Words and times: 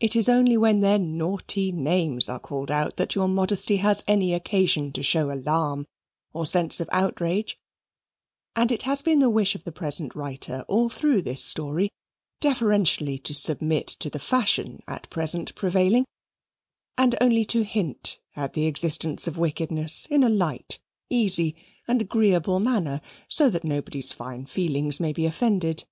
It 0.00 0.16
is 0.16 0.28
only 0.28 0.58
when 0.58 0.80
their 0.82 0.98
naughty 0.98 1.72
names 1.72 2.28
are 2.28 2.38
called 2.38 2.70
out 2.70 2.98
that 2.98 3.14
your 3.14 3.26
modesty 3.26 3.78
has 3.78 4.04
any 4.06 4.34
occasion 4.34 4.92
to 4.92 5.02
show 5.02 5.32
alarm 5.32 5.86
or 6.34 6.44
sense 6.44 6.78
of 6.78 6.90
outrage, 6.92 7.58
and 8.54 8.70
it 8.70 8.82
has 8.82 9.00
been 9.00 9.18
the 9.18 9.30
wish 9.30 9.54
of 9.54 9.64
the 9.64 9.72
present 9.72 10.14
writer, 10.14 10.62
all 10.68 10.90
through 10.90 11.22
this 11.22 11.42
story, 11.42 11.88
deferentially 12.42 13.16
to 13.20 13.32
submit 13.32 13.86
to 13.86 14.10
the 14.10 14.18
fashion 14.18 14.82
at 14.86 15.08
present 15.08 15.54
prevailing, 15.54 16.04
and 16.98 17.14
only 17.18 17.46
to 17.46 17.64
hint 17.64 18.20
at 18.36 18.52
the 18.52 18.66
existence 18.66 19.26
of 19.26 19.38
wickedness 19.38 20.04
in 20.10 20.22
a 20.22 20.28
light, 20.28 20.80
easy, 21.08 21.56
and 21.88 22.02
agreeable 22.02 22.60
manner, 22.60 23.00
so 23.26 23.48
that 23.48 23.64
nobody's 23.64 24.12
fine 24.12 24.44
feelings 24.44 25.00
may 25.00 25.14
be 25.14 25.24
offended. 25.24 25.86